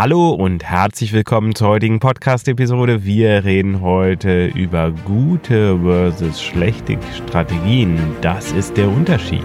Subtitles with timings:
[0.00, 3.04] Hallo und herzlich willkommen zur heutigen Podcast-Episode.
[3.04, 7.98] Wir reden heute über gute versus schlechte Strategien.
[8.22, 9.44] Das ist der Unterschied.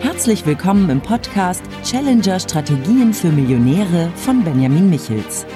[0.00, 5.46] Herzlich willkommen im Podcast Challenger Strategien für Millionäre von Benjamin Michels.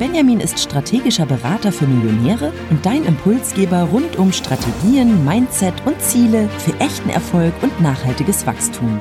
[0.00, 6.48] Benjamin ist strategischer Berater für Millionäre und dein Impulsgeber rund um Strategien, Mindset und Ziele
[6.58, 9.00] für echten Erfolg und nachhaltiges Wachstum.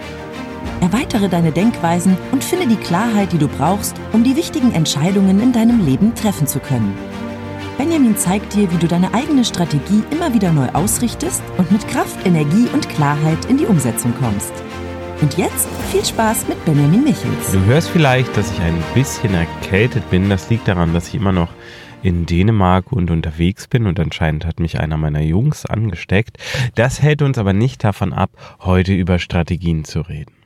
[0.82, 5.52] Erweitere deine Denkweisen und finde die Klarheit, die du brauchst, um die wichtigen Entscheidungen in
[5.52, 6.98] deinem Leben treffen zu können.
[7.78, 12.26] Benjamin zeigt dir, wie du deine eigene Strategie immer wieder neu ausrichtest und mit Kraft,
[12.26, 14.52] Energie und Klarheit in die Umsetzung kommst.
[15.22, 17.52] Und jetzt viel Spaß mit Benjamin Michels.
[17.52, 20.30] Du hörst vielleicht, dass ich ein bisschen erkältet bin.
[20.30, 21.50] Das liegt daran, dass ich immer noch
[22.02, 26.38] in Dänemark und unterwegs bin und anscheinend hat mich einer meiner Jungs angesteckt.
[26.76, 30.39] Das hält uns aber nicht davon ab, heute über Strategien zu reden.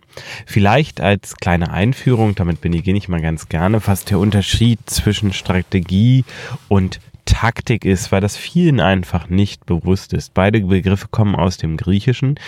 [0.45, 6.25] Vielleicht als kleine Einführung, damit beginne ich mal ganz gerne, was der Unterschied zwischen Strategie
[6.67, 10.33] und Taktik ist, weil das vielen einfach nicht bewusst ist.
[10.33, 12.39] Beide Begriffe kommen aus dem Griechischen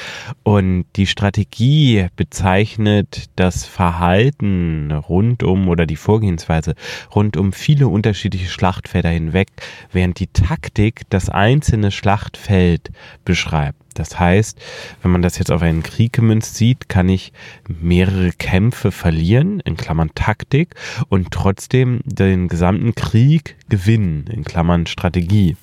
[0.44, 6.76] und die Strategie bezeichnet das Verhalten rund um oder die Vorgehensweise
[7.14, 9.48] rund um viele unterschiedliche Schlachtfelder hinweg,
[9.92, 12.92] während die Taktik das einzelne Schlachtfeld
[13.24, 13.85] beschreibt.
[13.96, 14.60] Das heißt,
[15.02, 17.34] wenn man das jetzt auf einen Krieg gemünzt sieht, kann ich
[17.68, 20.76] mehrere Kämpfe verlieren, in Klammern Taktik,
[21.10, 25.58] und trotzdem den gesamten Krieg gewinnen, in Klammern Strategie.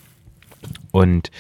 [0.93, 1.31] Und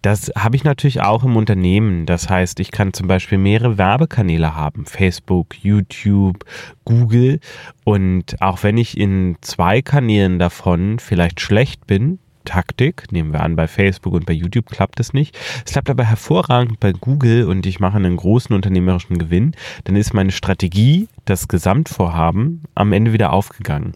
[0.00, 2.06] das habe ich natürlich auch im Unternehmen.
[2.06, 4.86] Das heißt, ich kann zum Beispiel mehrere Werbekanäle haben.
[4.86, 6.44] Facebook, YouTube,
[6.84, 7.38] Google.
[7.84, 13.10] Und auch wenn ich in zwei Kanälen davon vielleicht schlecht bin, Taktik.
[13.12, 15.38] Nehmen wir an, bei Facebook und bei YouTube klappt es nicht.
[15.64, 19.54] Es klappt aber hervorragend bei Google und ich mache einen großen unternehmerischen Gewinn.
[19.84, 23.94] Dann ist meine Strategie, das Gesamtvorhaben, am Ende wieder aufgegangen.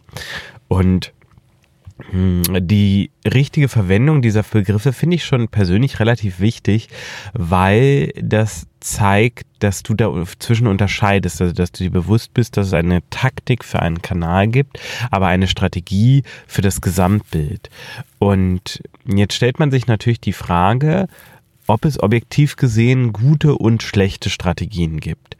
[0.67, 1.13] Und
[2.11, 6.89] die richtige Verwendung dieser Begriffe finde ich schon persönlich relativ wichtig,
[7.33, 12.73] weil das zeigt, dass du dazwischen unterscheidest, also dass du dir bewusst bist, dass es
[12.73, 17.69] eine Taktik für einen Kanal gibt, aber eine Strategie für das Gesamtbild.
[18.19, 21.07] Und jetzt stellt man sich natürlich die Frage,
[21.65, 25.35] ob es objektiv gesehen gute und schlechte Strategien gibt.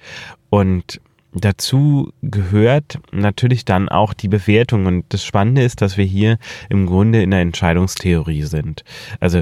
[0.49, 0.99] Und
[1.39, 4.85] Dazu gehört natürlich dann auch die Bewertung.
[4.85, 6.37] Und das Spannende ist, dass wir hier
[6.69, 8.83] im Grunde in der Entscheidungstheorie sind.
[9.19, 9.41] Also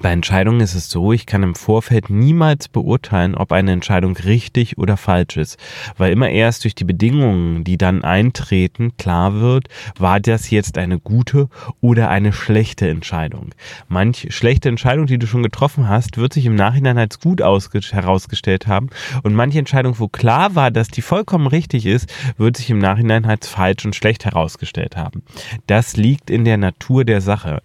[0.00, 4.78] bei Entscheidungen ist es so, ich kann im Vorfeld niemals beurteilen, ob eine Entscheidung richtig
[4.78, 5.58] oder falsch ist,
[5.96, 9.68] weil immer erst durch die Bedingungen, die dann eintreten, klar wird,
[9.98, 11.48] war das jetzt eine gute
[11.80, 13.54] oder eine schlechte Entscheidung.
[13.88, 18.66] Manch schlechte Entscheidung, die du schon getroffen hast, wird sich im Nachhinein als gut herausgestellt
[18.66, 18.90] haben
[19.22, 23.24] und manche Entscheidung, wo klar war, dass die vollkommen richtig ist, wird sich im Nachhinein
[23.24, 25.22] als falsch und schlecht herausgestellt haben.
[25.66, 27.62] Das liegt in der Natur der Sache.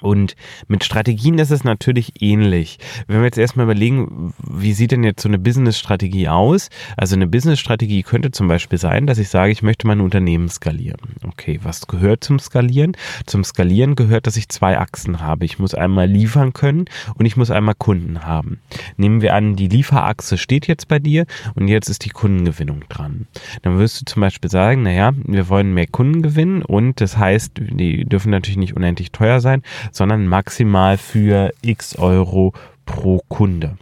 [0.00, 0.36] Und
[0.68, 2.78] mit Strategien ist es natürlich ähnlich.
[3.06, 6.68] Wenn wir jetzt erstmal überlegen, wie sieht denn jetzt so eine Business-Strategie aus?
[6.96, 11.00] Also eine Business-Strategie könnte zum Beispiel sein, dass ich sage, ich möchte mein Unternehmen skalieren.
[11.26, 12.96] Okay, was gehört zum Skalieren?
[13.26, 15.44] Zum Skalieren gehört, dass ich zwei Achsen habe.
[15.44, 18.60] Ich muss einmal liefern können und ich muss einmal Kunden haben.
[18.96, 23.26] Nehmen wir an, die Lieferachse steht jetzt bei dir und jetzt ist die Kundengewinnung dran.
[23.62, 27.52] Dann wirst du zum Beispiel sagen, naja, wir wollen mehr Kunden gewinnen und das heißt,
[27.56, 29.62] die dürfen natürlich nicht unendlich teuer sein,
[29.92, 32.52] sondern maximal für x Euro
[32.86, 33.76] pro Kunde.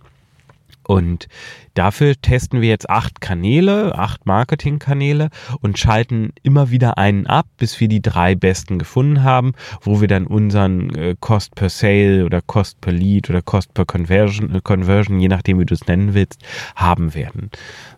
[0.89, 1.29] Und
[1.75, 5.29] dafür testen wir jetzt acht Kanäle, acht Marketingkanäle
[5.61, 9.53] und schalten immer wieder einen ab, bis wir die drei besten gefunden haben,
[9.83, 13.85] wo wir dann unseren äh, Cost per Sale oder Cost per Lead oder Cost per
[13.85, 16.43] Conversion, äh, Conversion, je nachdem wie du es nennen willst,
[16.75, 17.51] haben werden.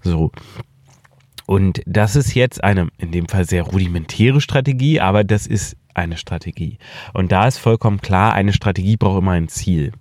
[0.03, 0.33] So.
[1.47, 6.17] Und das ist jetzt eine, in dem Fall sehr rudimentäre Strategie, aber das ist eine
[6.17, 6.79] Strategie.
[7.13, 9.93] Und da ist vollkommen klar, eine Strategie braucht immer ein Ziel.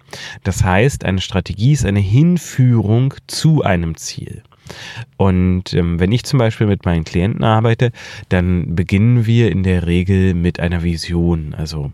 [0.44, 4.44] Das heißt, eine Strategie ist eine Hinführung zu einem Ziel.
[5.18, 7.92] Und ähm, wenn ich zum Beispiel mit meinen Klienten arbeite,
[8.30, 11.54] dann beginnen wir in der Regel mit einer Vision.
[11.56, 11.92] Also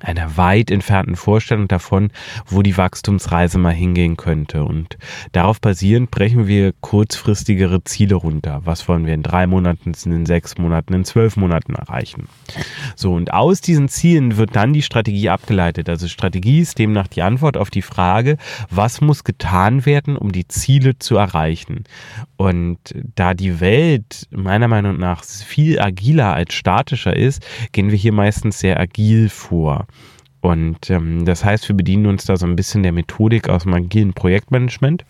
[0.00, 2.10] einer weit entfernten Vorstellung davon,
[2.46, 4.64] wo die Wachstumsreise mal hingehen könnte.
[4.64, 4.98] Und
[5.32, 8.62] darauf basierend brechen wir kurzfristigere Ziele runter.
[8.64, 12.28] Was wollen wir in drei Monaten, in sechs Monaten, in zwölf Monaten erreichen?
[12.96, 15.88] So, und aus diesen Zielen wird dann die Strategie abgeleitet.
[15.88, 18.36] Also Strategie ist demnach die Antwort auf die Frage,
[18.70, 21.84] was muss getan werden, um die Ziele zu erreichen?
[22.40, 22.78] Und
[23.16, 28.60] da die Welt meiner Meinung nach viel agiler als statischer ist, gehen wir hier meistens
[28.60, 29.86] sehr agil vor.
[30.40, 33.74] Und ähm, das heißt, wir bedienen uns da so ein bisschen der Methodik aus dem
[33.74, 35.04] agilen Projektmanagement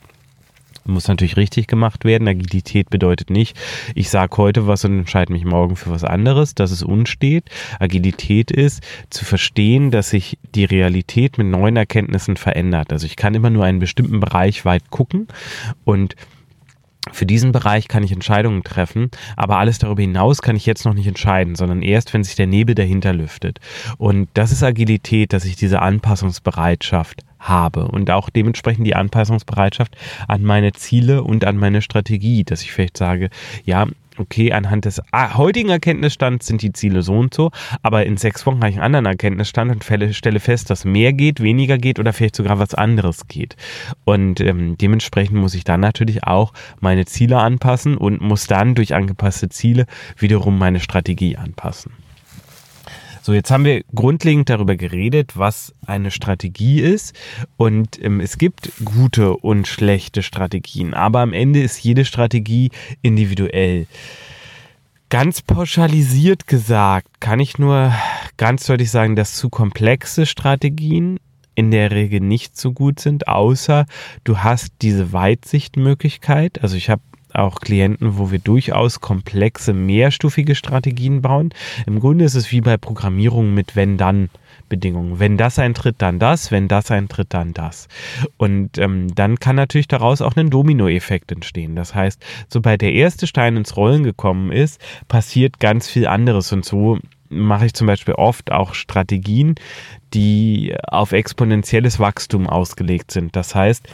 [0.86, 2.26] muss natürlich richtig gemacht werden.
[2.26, 3.56] Agilität bedeutet nicht,
[3.94, 7.48] ich sage heute was und entscheide mich morgen für was anderes, dass es unstet.
[7.78, 12.92] Agilität ist zu verstehen, dass sich die Realität mit neuen Erkenntnissen verändert.
[12.92, 15.28] Also ich kann immer nur einen bestimmten Bereich weit gucken
[15.84, 16.16] und
[17.12, 20.94] für diesen Bereich kann ich Entscheidungen treffen, aber alles darüber hinaus kann ich jetzt noch
[20.94, 23.58] nicht entscheiden, sondern erst, wenn sich der Nebel dahinter lüftet.
[23.98, 29.96] Und das ist Agilität, dass ich diese Anpassungsbereitschaft habe und auch dementsprechend die Anpassungsbereitschaft
[30.28, 33.30] an meine Ziele und an meine Strategie, dass ich vielleicht sage,
[33.64, 33.86] ja,
[34.20, 37.50] okay, anhand des ah, heutigen Erkenntnisstands sind die Ziele so und so,
[37.82, 41.40] aber in sechs Wochen habe ich einen anderen Erkenntnisstand und stelle fest, dass mehr geht,
[41.40, 43.56] weniger geht oder vielleicht sogar was anderes geht.
[44.04, 48.94] Und ähm, dementsprechend muss ich dann natürlich auch meine Ziele anpassen und muss dann durch
[48.94, 49.86] angepasste Ziele
[50.16, 51.92] wiederum meine Strategie anpassen.
[53.22, 57.14] So, jetzt haben wir grundlegend darüber geredet, was eine Strategie ist.
[57.58, 60.94] Und ähm, es gibt gute und schlechte Strategien.
[60.94, 62.70] Aber am Ende ist jede Strategie
[63.02, 63.86] individuell.
[65.10, 67.92] Ganz pauschalisiert gesagt kann ich nur
[68.36, 71.18] ganz deutlich sagen, dass zu komplexe Strategien
[71.56, 73.86] in der Regel nicht so gut sind, außer
[74.24, 76.62] du hast diese Weitsichtmöglichkeit.
[76.62, 77.02] Also ich habe
[77.34, 81.50] auch Klienten, wo wir durchaus komplexe, mehrstufige Strategien bauen.
[81.86, 84.30] Im Grunde ist es wie bei Programmierung mit wenn-dann.
[84.70, 85.18] Bedingungen.
[85.18, 87.88] Wenn das eintritt, dann das, wenn das eintritt, dann das.
[88.38, 91.76] Und ähm, dann kann natürlich daraus auch ein Dominoeffekt entstehen.
[91.76, 96.52] Das heißt, sobald der erste Stein ins Rollen gekommen ist, passiert ganz viel anderes.
[96.52, 96.98] Und so
[97.28, 99.56] mache ich zum Beispiel oft auch Strategien,
[100.14, 103.36] die auf exponentielles Wachstum ausgelegt sind.
[103.36, 103.86] Das heißt,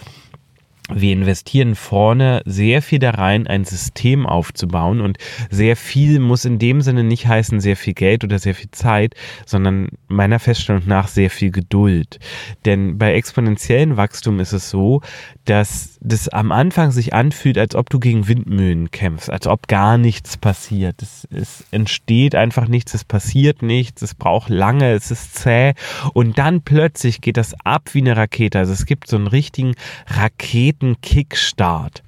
[0.95, 5.19] wir investieren vorne sehr viel da rein, ein System aufzubauen und
[5.51, 9.15] sehr viel muss in dem Sinne nicht heißen sehr viel Geld oder sehr viel Zeit,
[9.47, 12.21] sondern meiner Feststellung nach sehr viel Geduld.
[12.65, 15.01] Denn bei exponentiellen Wachstum ist es so,
[15.45, 19.99] dass das am Anfang sich anfühlt, als ob du gegen Windmühlen kämpfst, als ob gar
[19.99, 21.03] nichts passiert.
[21.03, 25.75] Es, es entsteht einfach nichts, es passiert nichts, es braucht lange, es ist zäh
[26.15, 28.61] und dann plötzlich geht das ab wie eine Rakete.
[28.61, 29.75] Also es gibt so einen richtigen
[30.07, 32.03] Raketen Raketen-Kickstart.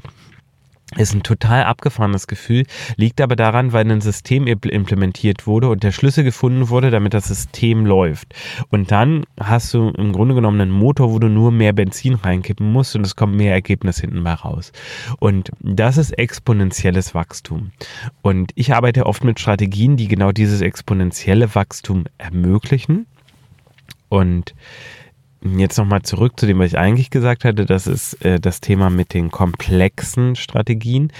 [0.96, 2.64] Ist ein total abgefahrenes Gefühl,
[2.96, 7.28] liegt aber daran, weil ein System implementiert wurde und der Schlüssel gefunden wurde, damit das
[7.28, 8.34] System läuft.
[8.70, 12.72] Und dann hast du im Grunde genommen einen Motor, wo du nur mehr Benzin reinkippen
[12.72, 14.72] musst und es kommt mehr Ergebnis hinten mal raus.
[15.18, 17.72] Und das ist exponentielles Wachstum.
[18.22, 23.06] Und ich arbeite oft mit Strategien, die genau dieses exponentielle Wachstum ermöglichen.
[24.08, 24.54] Und
[25.42, 27.64] Jetzt nochmal zurück zu dem, was ich eigentlich gesagt hatte.
[27.64, 31.12] Das ist äh, das Thema mit den komplexen Strategien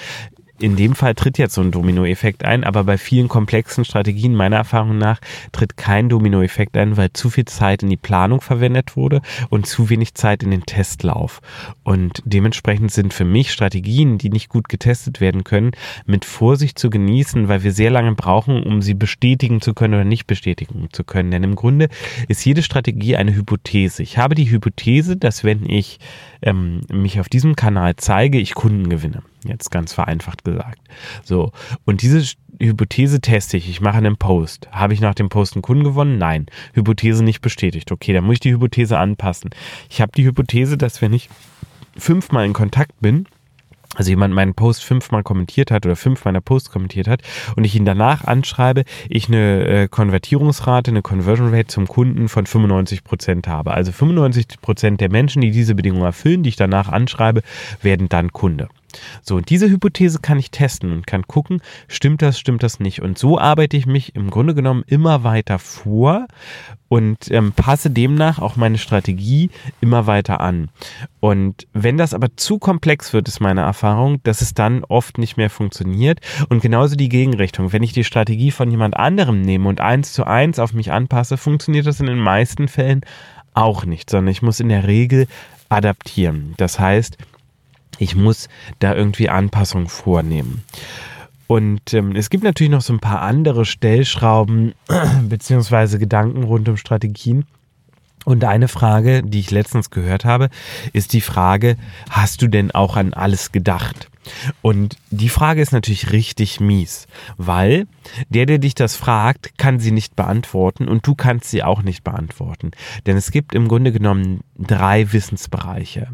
[0.61, 4.57] in dem Fall tritt jetzt so ein Dominoeffekt ein, aber bei vielen komplexen Strategien meiner
[4.57, 5.21] Erfahrung nach
[5.53, 9.91] tritt kein Dominoeffekt ein, weil zu viel Zeit in die Planung verwendet wurde und zu
[9.91, 11.41] wenig Zeit in den Testlauf.
[11.85, 15.73] Und dementsprechend sind für mich Strategien, die nicht gut getestet werden können,
[16.07, 20.05] mit Vorsicht zu genießen, weil wir sehr lange brauchen, um sie bestätigen zu können oder
[20.05, 21.31] nicht bestätigen zu können.
[21.31, 21.89] Denn im Grunde
[22.27, 24.03] ist jede Strategie eine Hypothese.
[24.03, 25.99] Ich habe die Hypothese, dass wenn ich
[26.43, 29.23] ähm, mich auf diesem Kanal zeige, ich Kunden gewinne.
[29.45, 30.81] Jetzt ganz vereinfacht gesagt.
[31.23, 31.53] So.
[31.85, 32.25] Und diese
[32.61, 33.69] Hypothese teste ich.
[33.69, 34.69] Ich mache einen Post.
[34.73, 36.19] Habe ich nach dem Post einen Kunden gewonnen?
[36.19, 36.47] Nein.
[36.75, 37.93] Hypothese nicht bestätigt.
[37.93, 39.51] Okay, dann muss ich die Hypothese anpassen.
[39.89, 41.29] Ich habe die Hypothese, dass wenn ich
[41.97, 43.27] fünfmal in Kontakt bin,
[43.97, 47.23] also jemand meinen Post fünfmal kommentiert hat oder fünf meiner Posts kommentiert hat
[47.57, 52.47] und ich ihn danach anschreibe, ich eine äh, Konvertierungsrate, eine Conversion Rate zum Kunden von
[52.47, 53.73] 95 Prozent habe.
[53.73, 57.43] Also 95 Prozent der Menschen, die diese Bedingungen erfüllen, die ich danach anschreibe,
[57.83, 58.69] werden dann Kunde.
[59.23, 63.03] So, diese Hypothese kann ich testen und kann gucken, stimmt das, stimmt das nicht.
[63.03, 66.27] Und so arbeite ich mich im Grunde genommen immer weiter vor
[66.89, 70.71] und ähm, passe demnach auch meine Strategie immer weiter an.
[71.21, 75.37] Und wenn das aber zu komplex wird, ist meine Erfahrung, dass es dann oft nicht
[75.37, 76.21] mehr funktioniert.
[76.49, 77.73] Und genauso die Gegenrichtung.
[77.73, 81.37] Wenn ich die Strategie von jemand anderem nehme und eins zu eins auf mich anpasse,
[81.37, 83.03] funktioniert das in den meisten Fällen
[83.53, 85.27] auch nicht, sondern ich muss in der Regel
[85.69, 86.55] adaptieren.
[86.57, 87.19] Das heißt,
[87.99, 90.65] ich muss da irgendwie Anpassungen vornehmen.
[91.47, 94.75] Und ähm, es gibt natürlich noch so ein paar andere Stellschrauben
[95.29, 97.47] beziehungsweise Gedanken rund um Strategien.
[98.25, 100.51] Und eine Frage, die ich letztens gehört habe,
[100.93, 101.79] ist die Frage,
[102.11, 104.11] hast du denn auch an alles gedacht?
[104.61, 107.07] Und die Frage ist natürlich richtig mies,
[107.39, 107.87] weil
[108.29, 112.05] der, der dich das fragt, kann sie nicht beantworten und du kannst sie auch nicht
[112.05, 112.73] beantworten.
[113.07, 116.09] Denn es gibt im Grunde genommen drei Wissensbereiche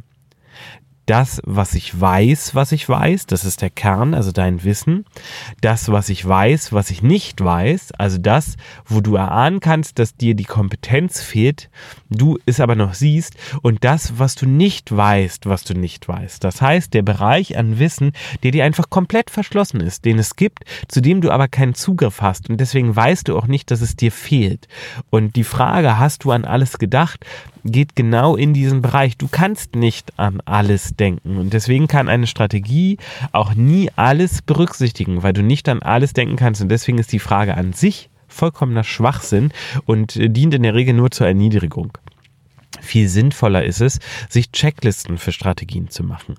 [1.06, 5.04] das, was ich weiß, was ich weiß, das ist der Kern, also dein Wissen,
[5.60, 8.56] das, was ich weiß, was ich nicht weiß, also das,
[8.86, 11.68] wo du erahnen kannst, dass dir die Kompetenz fehlt,
[12.08, 16.42] du es aber noch siehst, und das, was du nicht weißt, was du nicht weißt.
[16.42, 20.64] Das heißt, der Bereich an Wissen, der dir einfach komplett verschlossen ist, den es gibt,
[20.88, 23.96] zu dem du aber keinen Zugriff hast und deswegen weißt du auch nicht, dass es
[23.96, 24.68] dir fehlt.
[25.10, 27.24] Und die Frage, hast du an alles gedacht,
[27.64, 29.16] geht genau in diesen Bereich.
[29.16, 31.36] Du kannst nicht an alles denken.
[31.36, 32.98] Und deswegen kann eine Strategie
[33.32, 36.62] auch nie alles berücksichtigen, weil du nicht an alles denken kannst.
[36.62, 39.52] Und deswegen ist die Frage an sich vollkommener Schwachsinn
[39.86, 41.96] und dient in der Regel nur zur Erniedrigung.
[42.80, 43.98] Viel sinnvoller ist es,
[44.28, 46.34] sich Checklisten für Strategien zu machen.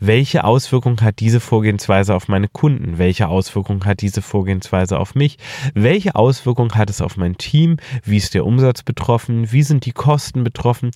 [0.00, 2.98] Welche Auswirkung hat diese Vorgehensweise auf meine Kunden?
[2.98, 5.38] Welche Auswirkung hat diese Vorgehensweise auf mich?
[5.74, 7.78] Welche Auswirkung hat es auf mein Team?
[8.04, 9.50] Wie ist der Umsatz betroffen?
[9.50, 10.90] Wie sind die Kosten betroffen?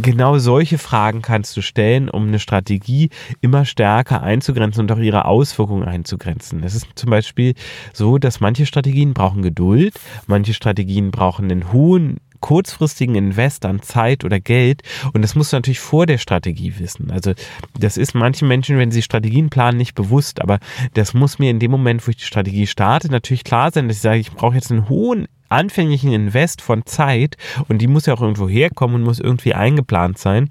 [0.00, 5.24] Genau solche Fragen kannst du stellen, um eine Strategie immer stärker einzugrenzen und auch ihre
[5.24, 6.62] Auswirkungen einzugrenzen.
[6.62, 7.54] Es ist zum Beispiel
[7.92, 9.94] so, dass manche Strategien brauchen Geduld,
[10.28, 15.56] manche Strategien brauchen einen hohen kurzfristigen Invest an Zeit oder Geld und das musst du
[15.56, 17.10] natürlich vor der Strategie wissen.
[17.10, 17.32] Also
[17.76, 20.60] das ist manchen Menschen, wenn sie Strategien planen, nicht bewusst, aber
[20.94, 23.96] das muss mir in dem Moment, wo ich die Strategie starte, natürlich klar sein, dass
[23.96, 27.36] ich sage, ich brauche jetzt einen hohen anfänglichen Invest von Zeit
[27.68, 30.50] und die muss ja auch irgendwo herkommen und muss irgendwie eingeplant sein.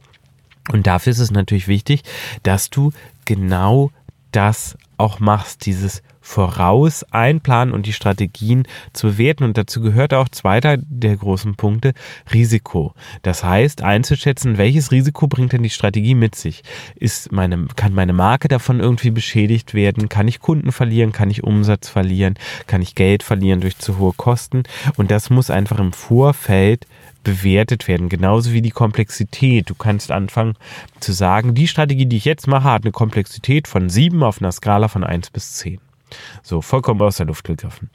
[0.71, 2.03] Und dafür ist es natürlich wichtig,
[2.43, 2.91] dass du
[3.25, 3.91] genau
[4.31, 9.45] das auch machst, dieses voraus einplanen und die Strategien zu bewerten.
[9.45, 11.93] Und dazu gehört auch zweiter der großen Punkte,
[12.33, 12.93] Risiko.
[13.21, 16.63] Das heißt, einzuschätzen, welches Risiko bringt denn die Strategie mit sich?
[16.95, 20.09] Ist meine, kann meine Marke davon irgendwie beschädigt werden?
[20.09, 21.13] Kann ich Kunden verlieren?
[21.13, 22.35] Kann ich Umsatz verlieren?
[22.67, 24.63] Kann ich Geld verlieren durch zu hohe Kosten?
[24.97, 26.87] Und das muss einfach im Vorfeld
[27.23, 29.69] bewertet werden, genauso wie die Komplexität.
[29.69, 30.55] Du kannst anfangen
[30.99, 34.51] zu sagen, die Strategie, die ich jetzt mache, hat eine Komplexität von 7 auf einer
[34.51, 35.79] Skala von 1 bis 10.
[36.43, 37.89] So, vollkommen aus der Luft gegriffen.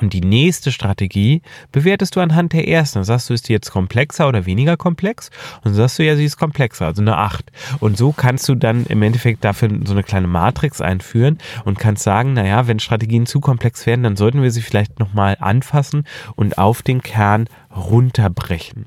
[0.00, 2.98] Und die nächste Strategie bewertest du anhand der ersten.
[2.98, 5.30] Dann sagst du, ist die jetzt komplexer oder weniger komplex?
[5.56, 7.50] Und dann sagst du, ja, sie ist komplexer, also eine 8.
[7.80, 12.02] Und so kannst du dann im Endeffekt dafür so eine kleine Matrix einführen und kannst
[12.02, 16.56] sagen, naja, wenn Strategien zu komplex werden, dann sollten wir sie vielleicht nochmal anfassen und
[16.56, 18.86] auf den Kern runterbrechen.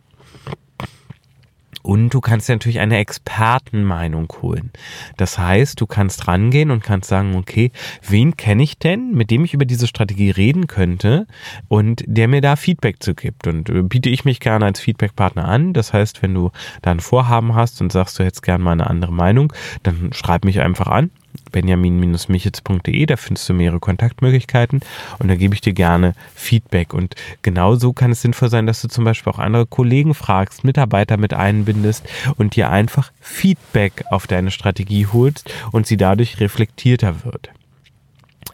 [1.83, 4.71] Und du kannst dir natürlich eine Expertenmeinung holen.
[5.17, 7.71] Das heißt, du kannst rangehen und kannst sagen, okay,
[8.07, 11.27] wen kenne ich denn, mit dem ich über diese Strategie reden könnte
[11.67, 13.47] und der mir da Feedback zu gibt.
[13.47, 15.73] Und äh, biete ich mich gerne als Feedbackpartner an.
[15.73, 18.89] Das heißt, wenn du da ein Vorhaben hast und sagst, du hättest gerne mal eine
[18.89, 19.51] andere Meinung,
[19.83, 21.11] dann schreib mich einfach an
[21.51, 24.81] benjamin-michitz.de, da findest du mehrere Kontaktmöglichkeiten
[25.19, 26.93] und da gebe ich dir gerne Feedback.
[26.93, 31.17] Und genauso kann es sinnvoll sein, dass du zum Beispiel auch andere Kollegen fragst, Mitarbeiter
[31.17, 32.05] mit einbindest
[32.37, 37.49] und dir einfach Feedback auf deine Strategie holst und sie dadurch reflektierter wird.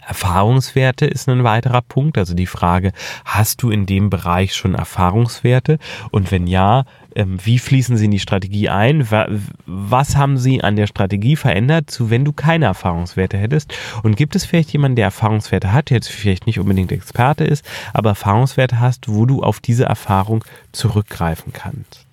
[0.10, 2.18] Erfahrungswerte ist ein weiterer Punkt.
[2.18, 2.94] Also die Frage,
[3.26, 5.78] hast du in dem Bereich schon Erfahrungswerte?
[6.10, 6.86] Und wenn ja,
[7.16, 9.08] ähm, wie fließen sie in die Strategie ein?
[9.68, 13.72] Was haben sie an der Strategie verändert, zu wenn du keine Erfahrungswerte hättest?
[14.02, 17.64] Und gibt es vielleicht jemanden, der Erfahrungswerte hat, der jetzt vielleicht nicht unbedingt Experte ist,
[17.94, 22.08] aber Erfahrungswerte hast, wo du auf diese Erfahrung zurückgreifen kannst?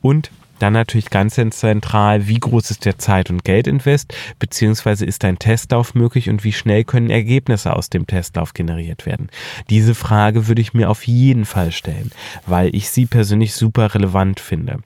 [0.00, 0.30] Und
[0.60, 5.94] dann natürlich ganz zentral, wie groß ist der Zeit- und Geldinvest, beziehungsweise ist ein Testlauf
[5.94, 9.28] möglich und wie schnell können Ergebnisse aus dem Testlauf generiert werden.
[9.68, 12.10] Diese Frage würde ich mir auf jeden Fall stellen,
[12.46, 14.78] weil ich sie persönlich super relevant finde.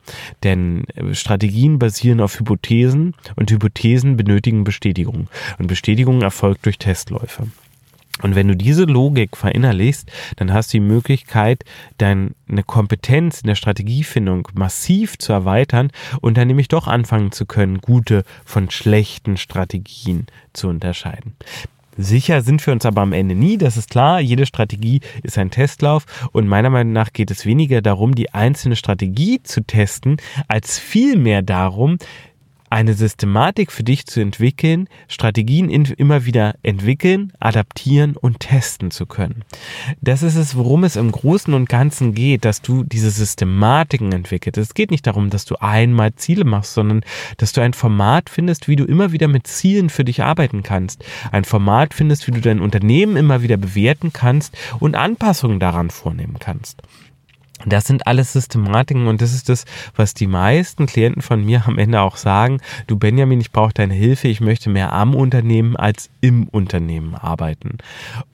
[0.43, 5.29] Denn äh, Strategien basieren auf Hypothesen und Hypothesen benötigen Bestätigung.
[5.59, 7.49] Und Bestätigung erfolgt durch Testläufe.
[8.23, 11.65] Und wenn du diese Logik verinnerlichst, dann hast du die Möglichkeit,
[11.99, 12.33] deine
[12.65, 15.91] Kompetenz in der Strategiefindung massiv zu erweitern
[16.21, 21.35] und dann nämlich doch anfangen zu können, gute von schlechten Strategien zu unterscheiden.
[21.97, 24.21] Sicher sind wir uns aber am Ende nie, das ist klar.
[24.21, 28.77] Jede Strategie ist ein Testlauf und meiner Meinung nach geht es weniger darum, die einzelne
[28.77, 30.17] Strategie zu testen,
[30.49, 31.99] als vielmehr darum,
[32.75, 39.45] eine Systematik für dich zu entwickeln, Strategien immer wieder entwickeln, adaptieren und testen zu können.
[40.01, 44.59] Das ist es, worum es im Großen und Ganzen geht, dass du diese Systematiken entwickelst.
[44.59, 47.03] Es geht nicht darum, dass du einmal Ziele machst, sondern
[47.37, 51.05] dass du ein Format findest, wie du immer wieder mit Zielen für dich arbeiten kannst.
[51.31, 56.39] Ein Format findest, wie du dein Unternehmen immer wieder bewerten kannst und Anpassungen daran vornehmen
[56.41, 56.83] kannst.
[57.67, 59.65] Das sind alles Systematiken und das ist das,
[59.97, 62.61] was die meisten Klienten von mir am Ende auch sagen.
[62.87, 67.79] Du Benjamin, ich brauche deine Hilfe, ich möchte mehr am Unternehmen als im Unternehmen arbeiten.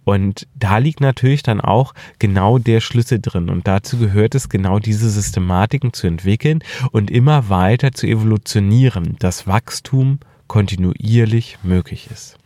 [0.04, 3.48] Und da liegt natürlich dann auch genau der Schlüssel drin.
[3.48, 9.46] Und dazu gehört es genau diese Systematiken zu entwickeln und immer weiter zu evolutionieren, dass
[9.46, 10.18] Wachstum
[10.48, 12.36] kontinuierlich möglich ist.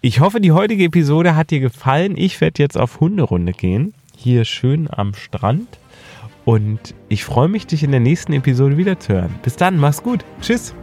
[0.00, 2.16] Ich hoffe, die heutige Episode hat dir gefallen.
[2.16, 5.78] Ich werde jetzt auf Hunderunde gehen hier schön am Strand.
[6.44, 9.34] Und ich freue mich, dich in der nächsten Episode wieder zu hören.
[9.42, 10.24] Bis dann, mach's gut.
[10.40, 10.74] Tschüss.